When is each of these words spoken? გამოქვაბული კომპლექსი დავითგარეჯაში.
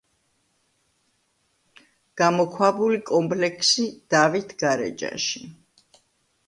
გამოქვაბული 2.21 2.99
კომპლექსი 3.11 3.87
დავითგარეჯაში. 4.17 5.49